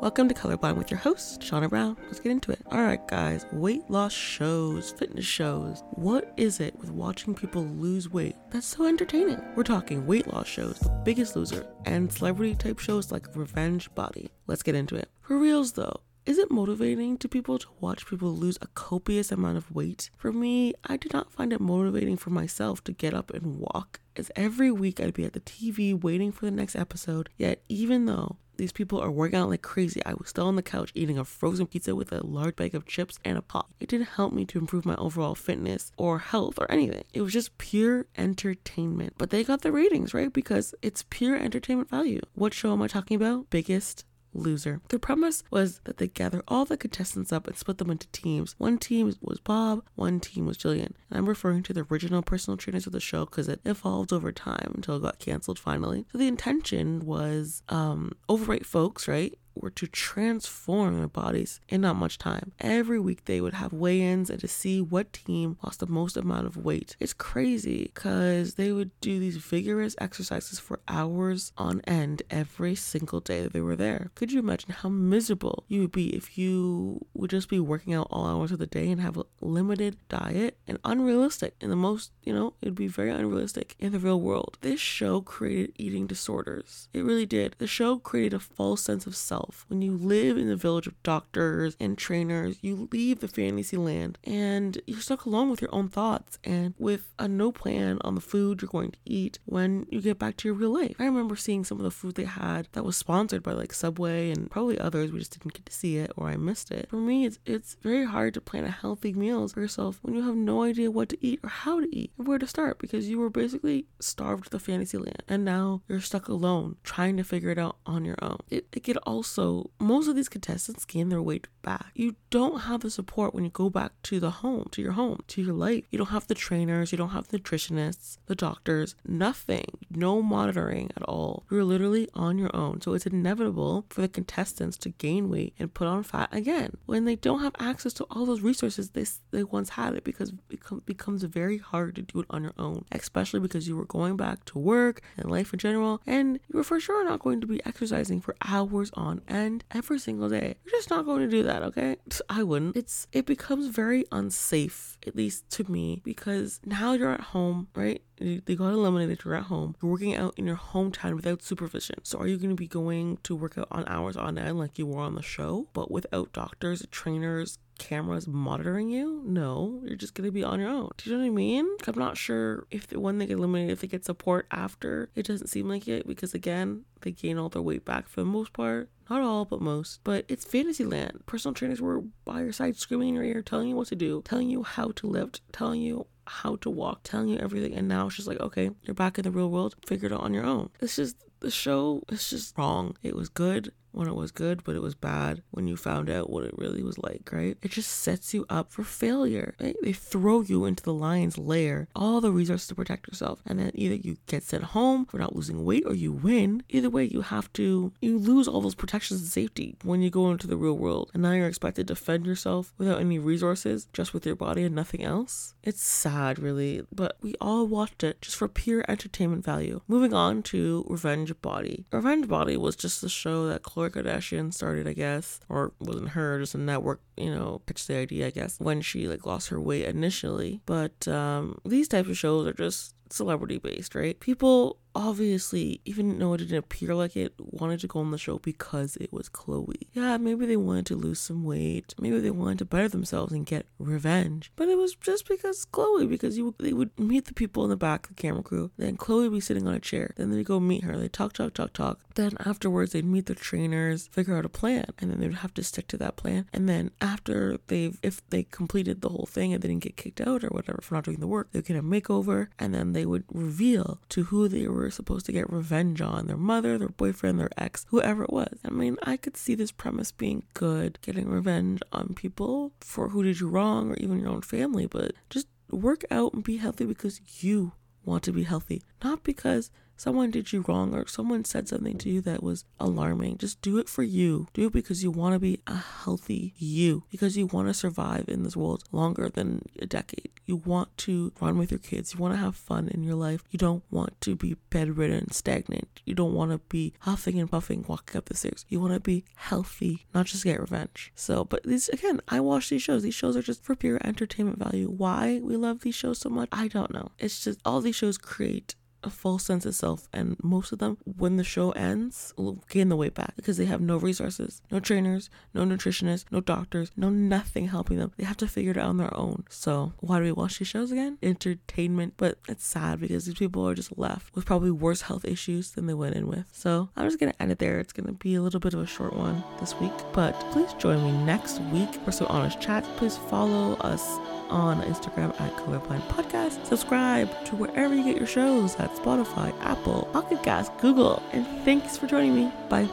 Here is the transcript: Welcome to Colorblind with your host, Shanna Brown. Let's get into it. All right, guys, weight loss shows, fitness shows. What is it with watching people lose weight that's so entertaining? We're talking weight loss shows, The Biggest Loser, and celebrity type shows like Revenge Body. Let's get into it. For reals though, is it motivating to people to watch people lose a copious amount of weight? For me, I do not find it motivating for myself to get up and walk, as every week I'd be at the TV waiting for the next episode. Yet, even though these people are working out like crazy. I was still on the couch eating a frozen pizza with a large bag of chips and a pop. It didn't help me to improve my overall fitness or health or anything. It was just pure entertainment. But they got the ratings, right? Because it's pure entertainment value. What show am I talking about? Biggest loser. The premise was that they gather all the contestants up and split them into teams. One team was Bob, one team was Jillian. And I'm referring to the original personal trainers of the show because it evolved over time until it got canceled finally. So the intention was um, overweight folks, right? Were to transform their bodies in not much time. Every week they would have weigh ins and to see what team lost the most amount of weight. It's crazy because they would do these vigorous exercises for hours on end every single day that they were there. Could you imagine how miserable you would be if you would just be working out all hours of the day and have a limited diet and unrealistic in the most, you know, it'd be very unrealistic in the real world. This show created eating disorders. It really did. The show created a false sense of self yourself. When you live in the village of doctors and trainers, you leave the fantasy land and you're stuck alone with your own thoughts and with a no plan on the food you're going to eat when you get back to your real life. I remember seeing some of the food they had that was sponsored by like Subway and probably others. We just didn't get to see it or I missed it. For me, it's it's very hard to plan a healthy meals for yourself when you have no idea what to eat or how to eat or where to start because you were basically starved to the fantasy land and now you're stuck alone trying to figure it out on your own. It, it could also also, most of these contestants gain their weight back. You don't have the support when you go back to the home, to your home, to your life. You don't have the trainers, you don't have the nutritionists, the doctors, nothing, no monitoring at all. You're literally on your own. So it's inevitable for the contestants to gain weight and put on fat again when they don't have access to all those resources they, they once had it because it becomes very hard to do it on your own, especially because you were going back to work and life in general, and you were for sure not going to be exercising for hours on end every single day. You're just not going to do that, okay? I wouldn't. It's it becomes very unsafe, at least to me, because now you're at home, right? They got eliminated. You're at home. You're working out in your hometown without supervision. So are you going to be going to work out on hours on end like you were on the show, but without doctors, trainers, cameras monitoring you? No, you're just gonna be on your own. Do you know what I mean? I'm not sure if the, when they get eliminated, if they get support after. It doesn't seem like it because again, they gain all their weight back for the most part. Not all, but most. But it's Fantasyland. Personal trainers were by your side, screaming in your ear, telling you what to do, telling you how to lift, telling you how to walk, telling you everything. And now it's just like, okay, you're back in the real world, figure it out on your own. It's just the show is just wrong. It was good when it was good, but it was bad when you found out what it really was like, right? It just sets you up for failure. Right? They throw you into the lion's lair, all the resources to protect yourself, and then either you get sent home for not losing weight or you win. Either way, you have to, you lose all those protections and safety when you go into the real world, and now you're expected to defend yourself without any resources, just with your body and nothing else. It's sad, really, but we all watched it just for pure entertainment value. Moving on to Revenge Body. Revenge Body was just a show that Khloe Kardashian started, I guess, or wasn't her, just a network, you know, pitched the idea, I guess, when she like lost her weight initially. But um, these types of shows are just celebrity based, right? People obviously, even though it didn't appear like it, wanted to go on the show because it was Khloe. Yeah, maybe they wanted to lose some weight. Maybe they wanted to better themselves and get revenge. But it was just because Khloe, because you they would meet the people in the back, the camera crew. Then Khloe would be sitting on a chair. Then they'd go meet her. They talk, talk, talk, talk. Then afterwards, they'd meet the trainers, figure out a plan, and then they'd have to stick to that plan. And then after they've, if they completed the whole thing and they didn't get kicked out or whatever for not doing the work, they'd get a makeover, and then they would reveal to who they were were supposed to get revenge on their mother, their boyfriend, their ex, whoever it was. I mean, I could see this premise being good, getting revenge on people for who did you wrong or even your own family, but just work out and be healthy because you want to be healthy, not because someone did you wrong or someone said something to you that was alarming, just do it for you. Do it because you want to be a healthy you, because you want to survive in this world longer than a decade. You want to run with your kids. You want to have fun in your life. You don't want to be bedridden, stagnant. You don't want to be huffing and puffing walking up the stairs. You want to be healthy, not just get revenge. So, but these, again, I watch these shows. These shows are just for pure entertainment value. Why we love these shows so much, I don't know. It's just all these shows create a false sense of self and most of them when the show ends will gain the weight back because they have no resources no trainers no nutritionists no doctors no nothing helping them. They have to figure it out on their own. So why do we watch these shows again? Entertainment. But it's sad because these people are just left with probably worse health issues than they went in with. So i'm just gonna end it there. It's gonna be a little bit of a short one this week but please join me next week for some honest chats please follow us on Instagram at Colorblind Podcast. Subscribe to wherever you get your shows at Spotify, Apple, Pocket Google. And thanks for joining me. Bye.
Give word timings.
Welcome 0.00 0.28
to 0.30 0.34
Colorblind 0.34 0.76
with 0.76 0.90
your 0.90 0.96
host, 0.96 1.42
Shanna 1.42 1.68
Brown. 1.68 1.94
Let's 2.06 2.20
get 2.20 2.32
into 2.32 2.50
it. 2.52 2.62
All 2.72 2.80
right, 2.80 3.06
guys, 3.06 3.44
weight 3.52 3.90
loss 3.90 4.14
shows, 4.14 4.92
fitness 4.92 5.26
shows. 5.26 5.82
What 5.90 6.32
is 6.38 6.58
it 6.58 6.74
with 6.78 6.90
watching 6.90 7.34
people 7.34 7.66
lose 7.66 8.08
weight 8.08 8.34
that's 8.50 8.66
so 8.66 8.86
entertaining? 8.86 9.42
We're 9.54 9.62
talking 9.62 10.06
weight 10.06 10.26
loss 10.32 10.46
shows, 10.46 10.78
The 10.78 10.88
Biggest 11.04 11.36
Loser, 11.36 11.66
and 11.84 12.10
celebrity 12.10 12.54
type 12.54 12.78
shows 12.78 13.12
like 13.12 13.36
Revenge 13.36 13.94
Body. 13.94 14.30
Let's 14.46 14.62
get 14.62 14.74
into 14.74 14.96
it. 14.96 15.10
For 15.20 15.36
reals 15.36 15.72
though, 15.72 16.00
is 16.24 16.38
it 16.38 16.50
motivating 16.50 17.18
to 17.18 17.28
people 17.28 17.58
to 17.58 17.66
watch 17.80 18.06
people 18.06 18.34
lose 18.34 18.56
a 18.62 18.68
copious 18.68 19.30
amount 19.30 19.58
of 19.58 19.70
weight? 19.70 20.08
For 20.16 20.32
me, 20.32 20.72
I 20.82 20.96
do 20.96 21.10
not 21.12 21.30
find 21.30 21.52
it 21.52 21.60
motivating 21.60 22.16
for 22.16 22.30
myself 22.30 22.82
to 22.84 22.92
get 22.92 23.12
up 23.12 23.34
and 23.34 23.58
walk, 23.58 24.00
as 24.16 24.30
every 24.34 24.70
week 24.70 24.98
I'd 24.98 25.12
be 25.12 25.26
at 25.26 25.34
the 25.34 25.40
TV 25.40 26.00
waiting 26.00 26.32
for 26.32 26.46
the 26.46 26.50
next 26.50 26.74
episode. 26.74 27.28
Yet, 27.36 27.62
even 27.68 28.06
though 28.06 28.36
these 28.60 28.72
people 28.72 29.00
are 29.00 29.10
working 29.10 29.38
out 29.38 29.48
like 29.48 29.62
crazy. 29.62 30.04
I 30.04 30.12
was 30.12 30.28
still 30.28 30.46
on 30.46 30.56
the 30.56 30.62
couch 30.62 30.92
eating 30.94 31.18
a 31.18 31.24
frozen 31.24 31.66
pizza 31.66 31.96
with 31.96 32.12
a 32.12 32.24
large 32.24 32.56
bag 32.56 32.74
of 32.74 32.84
chips 32.84 33.18
and 33.24 33.38
a 33.38 33.42
pop. 33.42 33.72
It 33.80 33.88
didn't 33.88 34.08
help 34.08 34.32
me 34.34 34.44
to 34.44 34.58
improve 34.58 34.84
my 34.84 34.96
overall 34.96 35.34
fitness 35.34 35.90
or 35.96 36.18
health 36.18 36.58
or 36.58 36.70
anything. 36.70 37.04
It 37.14 37.22
was 37.22 37.32
just 37.32 37.56
pure 37.56 38.06
entertainment. 38.18 39.14
But 39.16 39.30
they 39.30 39.42
got 39.44 39.62
the 39.62 39.72
ratings, 39.72 40.12
right? 40.12 40.32
Because 40.32 40.74
it's 40.82 41.04
pure 41.08 41.36
entertainment 41.36 41.88
value. 41.88 42.20
What 42.34 42.52
show 42.52 42.72
am 42.72 42.82
I 42.82 42.86
talking 42.88 43.16
about? 43.16 43.48
Biggest 43.48 44.04
loser. 44.32 44.80
The 44.88 44.98
premise 44.98 45.42
was 45.50 45.80
that 45.84 45.98
they 45.98 46.08
gather 46.08 46.42
all 46.48 46.64
the 46.64 46.76
contestants 46.76 47.32
up 47.32 47.46
and 47.46 47.56
split 47.56 47.78
them 47.78 47.90
into 47.90 48.08
teams. 48.08 48.54
One 48.58 48.78
team 48.78 49.12
was 49.20 49.40
Bob, 49.40 49.84
one 49.94 50.20
team 50.20 50.46
was 50.46 50.58
Jillian. 50.58 50.92
And 51.08 51.18
I'm 51.18 51.28
referring 51.28 51.62
to 51.64 51.72
the 51.72 51.86
original 51.90 52.22
personal 52.22 52.56
trainers 52.56 52.86
of 52.86 52.92
the 52.92 53.00
show 53.00 53.24
because 53.24 53.48
it 53.48 53.60
evolved 53.64 54.12
over 54.12 54.32
time 54.32 54.72
until 54.74 54.96
it 54.96 55.02
got 55.02 55.18
canceled 55.18 55.58
finally. 55.58 56.06
So 56.12 56.18
the 56.18 56.28
intention 56.28 57.00
was 57.00 57.62
um, 57.68 58.12
overweight 58.28 58.66
folks, 58.66 59.08
right? 59.08 59.36
Were 59.54 59.70
to 59.70 59.86
transform 59.86 60.98
their 60.98 61.08
bodies 61.08 61.60
in 61.68 61.80
not 61.80 61.96
much 61.96 62.18
time. 62.18 62.52
Every 62.60 62.98
week 62.98 63.24
they 63.24 63.40
would 63.40 63.54
have 63.54 63.72
weigh 63.72 64.00
ins 64.00 64.30
and 64.30 64.40
to 64.40 64.48
see 64.48 64.80
what 64.80 65.12
team 65.12 65.58
lost 65.62 65.80
the 65.80 65.86
most 65.86 66.16
amount 66.16 66.46
of 66.46 66.56
weight. 66.56 66.96
It's 66.98 67.12
crazy 67.12 67.90
because 67.94 68.54
they 68.54 68.72
would 68.72 68.90
do 69.00 69.18
these 69.18 69.36
vigorous 69.36 69.94
exercises 69.98 70.58
for 70.58 70.80
hours 70.88 71.52
on 71.56 71.80
end 71.82 72.22
every 72.30 72.74
single 72.74 73.20
day 73.20 73.42
that 73.42 73.52
they 73.52 73.60
were 73.60 73.76
there. 73.76 74.10
Could 74.14 74.32
you 74.32 74.38
imagine 74.38 74.70
how 74.70 74.88
miserable 74.88 75.64
you 75.68 75.82
would 75.82 75.92
be 75.92 76.14
if 76.14 76.38
you 76.38 77.06
would 77.14 77.30
just 77.30 77.48
be 77.48 77.60
working 77.60 77.94
out 77.94 78.08
all 78.10 78.26
hours 78.26 78.52
of 78.52 78.58
the 78.58 78.66
day 78.66 78.90
and 78.90 79.00
have 79.00 79.16
a 79.16 79.26
limited 79.40 79.96
diet 80.08 80.56
and 80.66 80.78
unrealistic 80.84 81.54
in 81.60 81.70
the 81.70 81.76
most, 81.76 82.12
you 82.22 82.32
know, 82.32 82.54
it'd 82.60 82.74
be 82.74 82.88
very 82.88 83.10
unrealistic 83.10 83.74
in 83.78 83.92
the 83.92 83.98
real 83.98 84.20
world. 84.20 84.58
This 84.60 84.80
show 84.80 85.20
created 85.20 85.72
eating 85.76 86.06
disorders. 86.06 86.88
It 86.92 87.04
really 87.04 87.26
did. 87.26 87.56
The 87.58 87.66
show 87.66 87.98
created 87.98 88.34
a 88.34 88.40
false 88.40 88.82
sense 88.82 89.06
of 89.06 89.16
self 89.16 89.49
yourself. 89.50 89.66
When 89.68 89.82
you 89.82 89.96
live 89.96 90.36
in 90.36 90.48
the 90.48 90.56
village 90.56 90.86
of 90.86 91.02
doctors 91.02 91.76
and 91.80 91.96
trainers, 91.96 92.58
you 92.62 92.88
leave 92.92 93.20
the 93.20 93.28
fantasy 93.28 93.76
land 93.76 94.18
and 94.24 94.80
you're 94.86 95.00
stuck 95.00 95.24
alone 95.24 95.50
with 95.50 95.60
your 95.60 95.74
own 95.74 95.88
thoughts 95.88 96.38
and 96.44 96.74
with 96.78 97.12
a 97.18 97.28
no 97.28 97.52
plan 97.52 97.98
on 98.02 98.14
the 98.14 98.20
food 98.20 98.62
you're 98.62 98.70
going 98.70 98.92
to 98.92 98.98
eat 99.04 99.38
when 99.44 99.86
you 99.90 100.00
get 100.00 100.18
back 100.18 100.36
to 100.38 100.48
your 100.48 100.54
real 100.54 100.72
life. 100.72 100.96
I 100.98 101.04
remember 101.04 101.36
seeing 101.36 101.64
some 101.64 101.78
of 101.78 101.84
the 101.84 101.90
food 101.90 102.14
they 102.14 102.24
had 102.24 102.68
that 102.72 102.84
was 102.84 102.96
sponsored 102.96 103.42
by 103.42 103.52
like 103.52 103.72
Subway 103.72 104.30
and 104.30 104.50
probably 104.50 104.78
others. 104.78 105.12
We 105.12 105.18
just 105.18 105.32
didn't 105.32 105.54
get 105.54 105.66
to 105.66 105.72
see 105.72 105.98
it 105.98 106.12
or 106.16 106.28
I 106.28 106.36
missed 106.36 106.70
it. 106.70 106.88
For 106.90 106.96
me, 106.96 107.24
it's 107.26 107.38
it's 107.46 107.76
very 107.82 108.04
hard 108.04 108.34
to 108.34 108.40
plan 108.40 108.64
a 108.64 108.70
healthy 108.70 109.12
meals 109.12 109.52
for 109.52 109.60
yourself 109.60 109.98
when 110.02 110.14
you 110.14 110.22
have 110.22 110.36
no 110.36 110.62
idea 110.62 110.90
what 110.90 111.08
to 111.10 111.26
eat 111.26 111.40
or 111.42 111.48
how 111.48 111.80
to 111.80 111.96
eat 111.96 112.12
or 112.18 112.24
where 112.24 112.38
to 112.38 112.46
start 112.46 112.78
because 112.78 113.08
you 113.08 113.18
were 113.18 113.30
basically 113.30 113.86
starved 114.00 114.44
to 114.44 114.50
the 114.50 114.58
fantasy 114.58 114.98
land 114.98 115.22
and 115.28 115.44
now 115.44 115.82
you're 115.88 116.00
stuck 116.00 116.28
alone 116.28 116.76
trying 116.82 117.16
to 117.16 117.24
figure 117.24 117.50
it 117.50 117.58
out 117.58 117.76
on 117.86 118.04
your 118.04 118.16
own. 118.22 118.38
It, 118.48 118.66
it 118.72 118.80
could 118.84 118.96
also 118.98 119.29
also, 119.30 119.70
most 119.78 120.08
of 120.08 120.16
these 120.16 120.28
contestants 120.28 120.84
gain 120.84 121.08
their 121.08 121.22
weight 121.22 121.46
back. 121.62 121.86
You 121.94 122.16
don't 122.30 122.62
have 122.62 122.80
the 122.80 122.90
support 122.90 123.32
when 123.32 123.44
you 123.44 123.50
go 123.50 123.70
back 123.70 123.92
to 124.04 124.18
the 124.18 124.30
home, 124.30 124.68
to 124.72 124.82
your 124.82 124.92
home, 124.92 125.20
to 125.28 125.42
your 125.42 125.54
life. 125.54 125.84
You 125.90 125.98
don't 125.98 126.08
have 126.08 126.26
the 126.26 126.34
trainers, 126.34 126.90
you 126.90 126.98
don't 126.98 127.10
have 127.10 127.28
the 127.28 127.38
nutritionists, 127.38 128.18
the 128.26 128.34
doctors, 128.34 128.96
nothing, 129.06 129.66
no 129.88 130.20
monitoring 130.20 130.90
at 130.96 131.02
all. 131.04 131.44
You're 131.48 131.64
literally 131.64 132.08
on 132.12 132.38
your 132.38 132.54
own. 132.54 132.80
So 132.80 132.92
it's 132.94 133.06
inevitable 133.06 133.86
for 133.88 134.00
the 134.00 134.08
contestants 134.08 134.76
to 134.78 134.88
gain 134.88 135.30
weight 135.30 135.54
and 135.60 135.72
put 135.72 135.86
on 135.86 136.02
fat 136.02 136.28
again 136.32 136.76
when 136.86 137.04
they 137.04 137.14
don't 137.14 137.40
have 137.40 137.54
access 137.60 137.92
to 137.94 138.04
all 138.10 138.26
those 138.26 138.40
resources 138.40 138.90
they, 138.90 139.04
they 139.30 139.44
once 139.44 139.70
had 139.70 139.94
it 139.94 140.02
because 140.02 140.30
it 140.30 140.86
becomes 140.86 141.22
very 141.22 141.58
hard 141.58 141.94
to 141.94 142.02
do 142.02 142.20
it 142.20 142.26
on 142.30 142.42
your 142.42 142.54
own, 142.58 142.84
especially 142.90 143.38
because 143.38 143.68
you 143.68 143.76
were 143.76 143.84
going 143.84 144.16
back 144.16 144.44
to 144.46 144.58
work 144.58 145.02
and 145.16 145.30
life 145.30 145.52
in 145.52 145.58
general, 145.60 146.00
and 146.04 146.40
you 146.48 146.56
were 146.56 146.64
for 146.64 146.80
sure 146.80 147.04
not 147.04 147.20
going 147.20 147.40
to 147.40 147.46
be 147.46 147.64
exercising 147.64 148.20
for 148.20 148.34
hours 148.44 148.90
on 148.94 149.19
end 149.28 149.64
every 149.70 149.98
single 149.98 150.28
day. 150.28 150.56
You're 150.64 150.78
just 150.78 150.90
not 150.90 151.04
going 151.04 151.20
to 151.20 151.28
do 151.28 151.42
that, 151.44 151.62
okay? 151.62 151.96
I 152.28 152.42
wouldn't. 152.42 152.76
It's 152.76 153.06
it 153.12 153.26
becomes 153.26 153.68
very 153.68 154.04
unsafe, 154.12 154.98
at 155.06 155.16
least 155.16 155.48
to 155.50 155.70
me, 155.70 156.00
because 156.04 156.60
now 156.64 156.92
you're 156.92 157.12
at 157.12 157.20
home, 157.20 157.68
right? 157.74 158.02
They 158.18 158.54
got 158.54 158.72
eliminated. 158.72 159.22
You're 159.24 159.34
at 159.34 159.44
home. 159.44 159.76
You're 159.82 159.90
working 159.90 160.14
out 160.14 160.34
in 160.36 160.46
your 160.46 160.56
hometown 160.56 161.14
without 161.14 161.42
supervision. 161.42 162.04
So 162.04 162.18
are 162.18 162.26
you 162.26 162.36
going 162.36 162.50
to 162.50 162.56
be 162.56 162.68
going 162.68 163.18
to 163.22 163.34
work 163.34 163.56
out 163.56 163.68
on 163.70 163.84
hours 163.86 164.16
on 164.16 164.36
end 164.36 164.58
like 164.58 164.78
you 164.78 164.86
were 164.86 165.00
on 165.00 165.14
the 165.14 165.22
show, 165.22 165.68
but 165.72 165.90
without 165.90 166.32
doctors, 166.32 166.86
trainers, 166.90 167.58
cameras 167.80 168.28
monitoring 168.28 168.90
you? 168.90 169.22
No, 169.26 169.80
you're 169.82 169.96
just 169.96 170.14
gonna 170.14 170.30
be 170.30 170.44
on 170.44 170.60
your 170.60 170.68
own. 170.68 170.90
Do 170.98 171.10
you 171.10 171.16
know 171.16 171.22
what 171.22 171.30
I 171.30 171.34
mean? 171.34 171.66
I'm 171.86 171.98
not 171.98 172.16
sure 172.16 172.66
if 172.70 172.86
the, 172.86 173.00
when 173.00 173.18
they 173.18 173.26
get 173.26 173.38
eliminated, 173.38 173.72
if 173.72 173.80
they 173.80 173.88
get 173.88 174.04
support 174.04 174.46
after. 174.52 175.10
It 175.16 175.26
doesn't 175.26 175.48
seem 175.48 175.68
like 175.68 175.88
it 175.88 176.06
because 176.06 176.34
again, 176.34 176.84
they 177.00 177.10
gain 177.10 177.38
all 177.38 177.48
their 177.48 177.62
weight 177.62 177.84
back 177.84 178.06
for 178.06 178.20
the 178.20 178.26
most 178.26 178.52
part. 178.52 178.90
Not 179.08 179.22
all, 179.22 179.44
but 179.44 179.60
most. 179.60 180.00
But 180.04 180.26
it's 180.28 180.44
Fantasyland. 180.44 181.24
Personal 181.26 181.54
trainers 181.54 181.80
were 181.80 182.02
by 182.24 182.42
your 182.42 182.52
side, 182.52 182.76
screaming 182.76 183.08
in 183.08 183.14
your 183.14 183.24
ear, 183.24 183.42
telling 183.42 183.68
you 183.68 183.74
what 183.74 183.88
to 183.88 183.96
do, 183.96 184.22
telling 184.24 184.48
you 184.48 184.62
how 184.62 184.92
to 184.92 185.06
lift, 185.08 185.40
telling 185.50 185.80
you 185.80 186.06
how 186.26 186.56
to 186.56 186.70
walk, 186.70 187.00
telling 187.02 187.28
you 187.28 187.38
everything. 187.38 187.74
And 187.74 187.88
now 187.88 188.06
it's 188.06 188.16
just 188.16 188.28
like, 188.28 188.38
okay, 188.38 188.70
you're 188.82 188.94
back 188.94 189.18
in 189.18 189.24
the 189.24 189.32
real 189.32 189.50
world, 189.50 189.74
figure 189.86 190.06
it 190.06 190.12
out 190.12 190.20
on 190.20 190.34
your 190.34 190.44
own. 190.44 190.70
It's 190.80 190.96
just 190.96 191.16
the 191.40 191.50
show 191.50 192.02
is 192.10 192.30
just 192.30 192.56
wrong. 192.56 192.96
It 193.02 193.16
was 193.16 193.28
good 193.28 193.72
when 193.92 194.08
it 194.08 194.14
was 194.14 194.30
good, 194.30 194.62
but 194.64 194.76
it 194.76 194.82
was 194.82 194.94
bad 194.94 195.42
when 195.50 195.66
you 195.66 195.76
found 195.76 196.08
out 196.08 196.30
what 196.30 196.44
it 196.44 196.56
really 196.56 196.82
was 196.82 196.98
like, 196.98 197.28
right? 197.32 197.56
It 197.62 197.70
just 197.70 197.90
sets 197.90 198.32
you 198.32 198.46
up 198.48 198.70
for 198.72 198.84
failure. 198.84 199.54
Right? 199.60 199.76
They 199.82 199.92
throw 199.92 200.42
you 200.42 200.64
into 200.64 200.82
the 200.82 200.94
lion's 200.94 201.38
lair, 201.38 201.88
all 201.94 202.20
the 202.20 202.30
resources 202.30 202.68
to 202.68 202.74
protect 202.74 203.08
yourself, 203.08 203.42
and 203.44 203.58
then 203.58 203.72
either 203.74 203.96
you 203.96 204.16
get 204.26 204.42
sent 204.42 204.64
home 204.64 205.06
for 205.06 205.18
not 205.18 205.34
losing 205.34 205.64
weight 205.64 205.84
or 205.86 205.94
you 205.94 206.12
win. 206.12 206.62
Either 206.68 206.90
way, 206.90 207.04
you 207.04 207.22
have 207.22 207.52
to, 207.54 207.92
you 208.00 208.18
lose 208.18 208.46
all 208.46 208.60
those 208.60 208.74
protections 208.74 209.20
and 209.20 209.28
safety 209.28 209.76
when 209.82 210.02
you 210.02 210.10
go 210.10 210.30
into 210.30 210.46
the 210.46 210.56
real 210.56 210.76
world, 210.78 211.10
and 211.12 211.22
now 211.22 211.32
you're 211.32 211.48
expected 211.48 211.88
to 211.88 211.94
defend 211.94 212.26
yourself 212.26 212.72
without 212.78 213.00
any 213.00 213.18
resources, 213.18 213.88
just 213.92 214.14
with 214.14 214.24
your 214.24 214.36
body 214.36 214.62
and 214.62 214.74
nothing 214.74 215.02
else. 215.02 215.54
It's 215.62 215.82
sad, 215.82 216.38
really, 216.38 216.82
but 216.92 217.16
we 217.20 217.34
all 217.40 217.66
watched 217.66 218.04
it 218.04 218.22
just 218.22 218.36
for 218.36 218.48
pure 218.48 218.84
entertainment 218.88 219.44
value. 219.44 219.80
Moving 219.88 220.14
on 220.14 220.42
to 220.44 220.86
Revenge 220.88 221.29
Body. 221.34 221.86
Revenge 221.92 222.28
Body 222.28 222.56
was 222.56 222.76
just 222.76 223.02
a 223.02 223.08
show 223.08 223.46
that 223.48 223.62
Khloe 223.62 223.90
Kardashian 223.90 224.52
started, 224.52 224.88
I 224.88 224.92
guess, 224.92 225.40
or 225.48 225.72
wasn't 225.80 226.10
her, 226.10 226.38
just 226.38 226.54
a 226.54 226.58
network, 226.58 227.00
you 227.16 227.34
know, 227.34 227.62
pitched 227.66 227.88
the 227.88 227.96
idea, 227.96 228.26
I 228.26 228.30
guess, 228.30 228.58
when 228.58 228.80
she 228.80 229.08
like 229.08 229.26
lost 229.26 229.48
her 229.48 229.60
weight 229.60 229.86
initially. 229.86 230.60
But 230.66 231.06
um, 231.08 231.58
these 231.64 231.88
types 231.88 232.08
of 232.08 232.18
shows 232.18 232.46
are 232.46 232.52
just 232.52 232.94
celebrity 233.10 233.58
based, 233.58 233.94
right? 233.94 234.18
People 234.18 234.78
obviously, 234.94 235.80
even 235.84 236.18
though 236.18 236.34
it 236.34 236.38
didn't 236.38 236.58
appear 236.58 236.94
like 236.94 237.16
it, 237.16 237.34
wanted 237.38 237.80
to 237.80 237.86
go 237.86 238.00
on 238.00 238.10
the 238.10 238.18
show 238.18 238.38
because 238.38 238.96
it 238.96 239.12
was 239.12 239.28
Khloe. 239.28 239.86
Yeah, 239.92 240.16
maybe 240.16 240.46
they 240.46 240.56
wanted 240.56 240.86
to 240.86 240.96
lose 240.96 241.20
some 241.20 241.44
weight. 241.44 241.94
Maybe 241.98 242.20
they 242.20 242.30
wanted 242.30 242.58
to 242.58 242.64
better 242.64 242.88
themselves 242.88 243.32
and 243.32 243.46
get 243.46 243.66
revenge. 243.78 244.52
But 244.56 244.68
it 244.68 244.78
was 244.78 244.94
just 244.94 245.28
because 245.28 245.66
Khloe, 245.72 246.08
because 246.08 246.36
you 246.36 246.54
they 246.58 246.72
would 246.72 246.98
meet 246.98 247.26
the 247.26 247.34
people 247.34 247.64
in 247.64 247.70
the 247.70 247.76
back, 247.76 248.08
the 248.08 248.14
camera 248.14 248.42
crew. 248.42 248.70
Then 248.76 248.96
Khloe 248.96 249.22
would 249.22 249.32
be 249.32 249.40
sitting 249.40 249.66
on 249.66 249.74
a 249.74 249.80
chair. 249.80 250.12
Then 250.16 250.30
they'd 250.30 250.44
go 250.44 250.60
meet 250.60 250.84
her. 250.84 250.96
They 250.96 251.08
talk, 251.08 251.32
talk, 251.32 251.54
talk, 251.54 251.72
talk. 251.72 252.00
Then 252.14 252.32
afterwards, 252.44 252.92
they'd 252.92 253.04
meet 253.04 253.26
the 253.26 253.34
trainers, 253.34 254.08
figure 254.08 254.36
out 254.36 254.44
a 254.44 254.48
plan, 254.48 254.86
and 254.98 255.10
then 255.10 255.20
they'd 255.20 255.34
have 255.34 255.54
to 255.54 255.62
stick 255.62 255.88
to 255.88 255.96
that 255.98 256.16
plan. 256.16 256.46
And 256.52 256.68
then 256.68 256.90
after 257.00 257.58
they've, 257.68 257.98
if 258.02 258.28
they 258.30 258.42
completed 258.44 259.00
the 259.00 259.08
whole 259.08 259.26
thing 259.26 259.52
and 259.52 259.62
they 259.62 259.68
didn't 259.68 259.84
get 259.84 259.96
kicked 259.96 260.20
out 260.20 260.44
or 260.44 260.48
whatever 260.48 260.80
for 260.82 260.94
not 260.94 261.04
doing 261.04 261.20
the 261.20 261.26
work, 261.26 261.48
they'd 261.52 261.64
get 261.64 261.76
a 261.76 261.82
makeover, 261.82 262.48
and 262.58 262.74
then 262.74 262.92
they 262.92 263.06
would 263.06 263.24
reveal 263.32 264.00
to 264.10 264.24
who 264.24 264.48
they 264.48 264.66
were 264.66 264.79
were 264.84 264.90
supposed 264.90 265.26
to 265.26 265.32
get 265.32 265.52
revenge 265.52 266.00
on 266.00 266.26
their 266.26 266.36
mother, 266.36 266.78
their 266.78 266.88
boyfriend, 266.88 267.38
their 267.38 267.50
ex, 267.56 267.86
whoever 267.88 268.24
it 268.24 268.32
was. 268.32 268.58
I 268.64 268.70
mean, 268.70 268.96
I 269.02 269.16
could 269.16 269.36
see 269.36 269.54
this 269.54 269.72
premise 269.72 270.12
being 270.12 270.44
good, 270.54 270.98
getting 271.02 271.28
revenge 271.28 271.80
on 271.92 272.14
people 272.14 272.72
for 272.80 273.08
who 273.08 273.22
did 273.22 273.40
you 273.40 273.48
wrong 273.48 273.90
or 273.90 273.96
even 273.96 274.20
your 274.20 274.30
own 274.30 274.42
family, 274.42 274.86
but 274.86 275.12
just 275.28 275.46
work 275.70 276.04
out 276.10 276.34
and 276.34 276.42
be 276.42 276.56
healthy 276.56 276.84
because 276.84 277.20
you 277.42 277.72
want 278.04 278.22
to 278.24 278.32
be 278.32 278.42
healthy, 278.42 278.82
not 279.04 279.22
because 279.22 279.70
someone 280.00 280.30
did 280.30 280.50
you 280.50 280.64
wrong 280.66 280.94
or 280.94 281.06
someone 281.06 281.44
said 281.44 281.68
something 281.68 281.98
to 281.98 282.08
you 282.08 282.22
that 282.22 282.42
was 282.42 282.64
alarming, 282.78 283.36
just 283.36 283.60
do 283.60 283.76
it 283.76 283.86
for 283.86 284.02
you. 284.02 284.48
Do 284.54 284.68
it 284.68 284.72
because 284.72 285.04
you 285.04 285.10
want 285.10 285.34
to 285.34 285.38
be 285.38 285.60
a 285.66 285.76
healthy 285.76 286.54
you, 286.56 287.04
because 287.10 287.36
you 287.36 287.44
want 287.44 287.68
to 287.68 287.74
survive 287.74 288.24
in 288.26 288.42
this 288.42 288.56
world 288.56 288.82
longer 288.92 289.28
than 289.28 289.66
a 289.78 289.84
decade. 289.84 290.30
You 290.46 290.56
want 290.56 290.96
to 290.98 291.32
run 291.38 291.58
with 291.58 291.70
your 291.70 291.78
kids. 291.78 292.14
You 292.14 292.20
want 292.20 292.32
to 292.32 292.40
have 292.40 292.56
fun 292.56 292.88
in 292.88 293.02
your 293.02 293.14
life. 293.14 293.44
You 293.50 293.58
don't 293.58 293.84
want 293.90 294.18
to 294.22 294.34
be 294.34 294.56
bedridden, 294.70 295.32
stagnant. 295.32 296.00
You 296.06 296.14
don't 296.14 296.32
want 296.32 296.50
to 296.52 296.58
be 296.70 296.94
huffing 297.00 297.38
and 297.38 297.50
puffing 297.50 297.84
walking 297.86 298.16
up 298.16 298.24
the 298.24 298.36
stairs. 298.36 298.64
You 298.70 298.80
want 298.80 298.94
to 298.94 299.00
be 299.00 299.26
healthy, 299.34 300.06
not 300.14 300.26
just 300.26 300.44
get 300.44 300.60
revenge. 300.60 301.12
So, 301.14 301.44
but 301.44 301.62
these, 301.64 301.90
again, 301.90 302.22
I 302.26 302.40
watch 302.40 302.70
these 302.70 302.82
shows. 302.82 303.02
These 303.02 303.14
shows 303.14 303.36
are 303.36 303.42
just 303.42 303.62
for 303.62 303.76
pure 303.76 304.00
entertainment 304.02 304.58
value. 304.58 304.88
Why 304.88 305.40
we 305.42 305.56
love 305.56 305.82
these 305.82 305.94
shows 305.94 306.20
so 306.20 306.30
much, 306.30 306.48
I 306.52 306.68
don't 306.68 306.94
know. 306.94 307.10
It's 307.18 307.44
just 307.44 307.60
all 307.66 307.82
these 307.82 307.96
shows 307.96 308.16
create 308.16 308.76
a 309.04 309.10
false 309.10 309.44
sense 309.44 309.64
of 309.66 309.74
self 309.74 310.08
and 310.12 310.36
most 310.42 310.72
of 310.72 310.78
them 310.78 310.98
when 311.04 311.36
the 311.36 311.44
show 311.44 311.70
ends 311.72 312.34
will 312.36 312.62
gain 312.68 312.88
the 312.88 312.96
weight 312.96 313.14
back 313.14 313.34
because 313.36 313.56
they 313.56 313.66
have 313.66 313.80
no 313.80 313.96
resources 313.96 314.62
no 314.70 314.80
trainers 314.80 315.30
no 315.54 315.64
nutritionists 315.64 316.24
no 316.30 316.40
doctors 316.40 316.90
no 316.96 317.08
nothing 317.08 317.68
helping 317.68 317.98
them. 317.98 318.12
They 318.16 318.24
have 318.24 318.36
to 318.38 318.48
figure 318.48 318.72
it 318.72 318.76
out 318.76 318.88
on 318.88 318.96
their 318.96 319.16
own. 319.16 319.44
So 319.48 319.92
why 319.98 320.18
do 320.18 320.24
we 320.24 320.32
watch 320.32 320.58
these 320.58 320.68
shows 320.68 320.92
again? 320.92 321.18
Entertainment. 321.22 322.14
But 322.16 322.38
it's 322.48 322.66
sad 322.66 323.00
because 323.00 323.26
these 323.26 323.34
people 323.34 323.66
are 323.66 323.74
just 323.74 323.96
left 323.96 324.34
with 324.34 324.44
probably 324.44 324.70
worse 324.70 325.02
health 325.02 325.24
issues 325.24 325.72
than 325.72 325.86
they 325.86 325.94
went 325.94 326.16
in 326.16 326.26
with. 326.26 326.46
So 326.52 326.90
i'm 326.96 327.06
just 327.06 327.20
gonna 327.20 327.34
end 327.40 327.52
it 327.52 327.58
there. 327.58 327.78
It's 327.78 327.92
gonna 327.92 328.12
be 328.12 328.34
a 328.34 328.42
little 328.42 328.60
bit 328.60 328.74
of 328.74 328.80
a 328.80 328.86
short 328.86 329.14
one 329.14 329.42
this 329.60 329.74
week 329.80 329.92
but 330.12 330.32
please 330.52 330.72
join 330.74 331.02
me 331.04 331.12
next 331.24 331.60
week 331.72 331.92
for 332.04 332.12
some 332.12 332.26
honest 332.28 332.60
chats 332.60 332.88
please 332.96 333.16
follow 333.16 333.74
us 333.76 334.18
on 334.50 334.82
Instagram 334.82 335.38
at 335.40 335.52
Colorblind 335.56 336.02
Podcast. 336.08 336.64
Subscribe 336.66 337.28
to 337.46 337.56
wherever 337.56 337.94
you 337.94 338.04
get 338.04 338.16
your 338.16 338.26
shows 338.26 338.76
at 338.76 338.90
Spotify, 338.96 339.54
Apple, 339.62 340.08
Pocket 340.12 340.42
Google. 340.80 341.22
And 341.32 341.46
thanks 341.64 341.96
for 341.96 342.06
joining 342.06 342.34
me. 342.34 342.52
Bye. 342.68 342.88